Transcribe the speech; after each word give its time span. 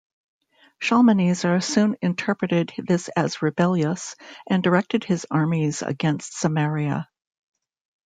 Shalmaneser 0.79 1.61
soon 1.61 1.95
interpreted 2.01 2.73
this 2.75 3.07
as 3.09 3.43
rebellious, 3.43 4.15
and 4.49 4.63
directed 4.63 5.03
his 5.03 5.27
armies 5.29 5.83
against 5.83 6.39
Samaria. 6.39 7.07